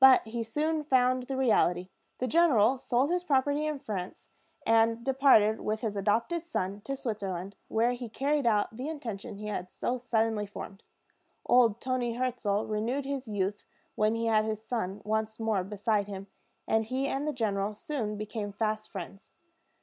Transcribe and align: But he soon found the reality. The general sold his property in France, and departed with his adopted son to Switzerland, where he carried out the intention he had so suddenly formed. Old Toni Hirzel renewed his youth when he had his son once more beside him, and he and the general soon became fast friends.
But 0.00 0.22
he 0.26 0.42
soon 0.42 0.82
found 0.82 1.24
the 1.24 1.36
reality. 1.36 1.90
The 2.20 2.26
general 2.26 2.78
sold 2.78 3.10
his 3.10 3.22
property 3.22 3.66
in 3.66 3.78
France, 3.80 4.30
and 4.66 5.04
departed 5.04 5.60
with 5.60 5.82
his 5.82 5.94
adopted 5.94 6.46
son 6.46 6.80
to 6.86 6.96
Switzerland, 6.96 7.54
where 7.68 7.92
he 7.92 8.08
carried 8.08 8.46
out 8.46 8.74
the 8.74 8.88
intention 8.88 9.34
he 9.34 9.48
had 9.48 9.70
so 9.70 9.98
suddenly 9.98 10.46
formed. 10.46 10.84
Old 11.44 11.82
Toni 11.82 12.14
Hirzel 12.14 12.64
renewed 12.66 13.04
his 13.04 13.28
youth 13.28 13.66
when 13.94 14.14
he 14.14 14.24
had 14.24 14.46
his 14.46 14.64
son 14.64 15.02
once 15.04 15.38
more 15.38 15.62
beside 15.62 16.06
him, 16.08 16.28
and 16.66 16.86
he 16.86 17.06
and 17.06 17.28
the 17.28 17.34
general 17.34 17.74
soon 17.74 18.16
became 18.16 18.52
fast 18.54 18.88
friends. 18.88 19.32